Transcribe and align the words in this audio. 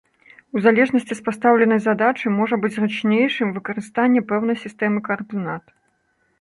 У 0.55 0.61
залежнасці 0.65 1.17
з 1.19 1.25
пастаўленай 1.27 1.81
задачы, 1.87 2.33
можа 2.39 2.59
быць 2.65 2.73
зручнейшым 2.79 3.47
выкарыстанне 3.61 4.21
пэўнай 4.35 4.61
сістэмы 4.65 4.99
каардынат. 5.09 5.65